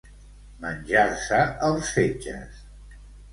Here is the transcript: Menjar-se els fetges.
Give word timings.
Menjar-se 0.63 1.41
els 1.69 1.93
fetges. 1.99 2.65